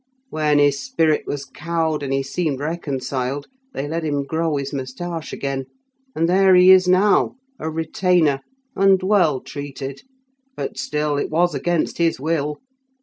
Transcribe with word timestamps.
When 0.31 0.57
his 0.57 0.81
spirit 0.83 1.27
was 1.27 1.45
cowed, 1.45 2.01
and 2.01 2.11
he 2.11 2.23
seemed 2.23 2.59
reconciled, 2.59 3.45
they 3.75 3.87
let 3.87 4.03
him 4.03 4.23
grow 4.23 4.55
his 4.57 4.73
moustache 4.73 5.31
again, 5.31 5.67
and 6.15 6.27
there 6.27 6.55
he 6.55 6.71
is 6.71 6.87
now, 6.87 7.35
a 7.59 7.69
retainer, 7.69 8.41
and 8.75 9.03
well 9.03 9.41
treated. 9.41 10.01
But 10.55 10.79
still, 10.79 11.17
it 11.17 11.29
was 11.29 11.53
against 11.53 11.99
his 11.99 12.19
will. 12.19 12.57